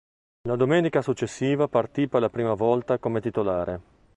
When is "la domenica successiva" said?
0.49-1.67